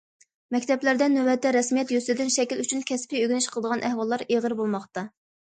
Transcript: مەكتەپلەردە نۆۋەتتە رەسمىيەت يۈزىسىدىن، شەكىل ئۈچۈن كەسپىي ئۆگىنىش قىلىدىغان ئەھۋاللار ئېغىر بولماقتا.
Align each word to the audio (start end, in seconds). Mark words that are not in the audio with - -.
مەكتەپلەردە 0.53 1.09
نۆۋەتتە 1.15 1.51
رەسمىيەت 1.55 1.93
يۈزىسىدىن، 1.97 2.33
شەكىل 2.37 2.65
ئۈچۈن 2.65 2.81
كەسپىي 2.93 3.23
ئۆگىنىش 3.27 3.51
قىلىدىغان 3.53 3.87
ئەھۋاللار 3.93 4.27
ئېغىر 4.31 4.59
بولماقتا. 4.65 5.07